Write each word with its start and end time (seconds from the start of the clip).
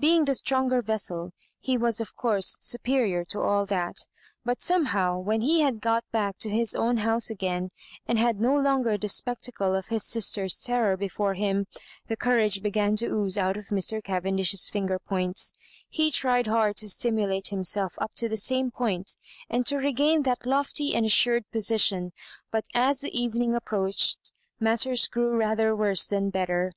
Being 0.00 0.24
the 0.24 0.34
stronger 0.34 0.82
vessel, 0.82 1.30
he 1.60 1.78
was 1.78 2.00
of 2.00 2.16
course 2.16 2.56
superior 2.60 3.24
to 3.26 3.40
all 3.40 3.64
that. 3.66 3.94
But 4.44 4.60
somehow 4.60 5.20
when 5.20 5.40
he 5.40 5.60
had 5.60 5.80
got 5.80 6.02
back 6.10 6.36
to 6.38 6.50
his 6.50 6.74
own 6.74 6.96
house 6.96 7.30
again, 7.30 7.70
and 8.04 8.18
had 8.18 8.40
no 8.40 8.56
longer 8.56 8.98
the 8.98 9.08
spectacle 9.08 9.76
of 9.76 9.86
his 9.86 10.04
sister's 10.04 10.58
terror 10.58 10.96
be 10.96 11.06
fore 11.06 11.34
him, 11.34 11.66
the 12.08 12.16
courage 12.16 12.60
began 12.60 12.96
to 12.96 13.06
ooze 13.06 13.38
out 13.38 13.56
of 13.56 13.66
Mr. 13.68 14.02
Cavendish's 14.02 14.68
finger 14.68 14.98
points; 14.98 15.54
he 15.88 16.10
tried 16.10 16.48
hard 16.48 16.74
to 16.78 16.88
sti 16.90 17.10
mulate 17.10 17.50
himself 17.50 17.94
up 18.00 18.10
to 18.16 18.28
the 18.28 18.36
same 18.36 18.72
point, 18.72 19.14
and 19.48 19.64
to 19.66 19.76
re 19.78 19.92
gain 19.92 20.24
that 20.24 20.44
lofty 20.44 20.92
and 20.92 21.06
assured 21.06 21.44
position; 21.52 22.10
but 22.50 22.64
as 22.74 22.98
the 22.98 23.16
evening 23.16 23.54
approached, 23.54 24.32
matters 24.58 25.06
grew 25.06 25.36
rather 25.36 25.72
worse 25.76 26.04
than 26.08 26.30
better. 26.30 26.72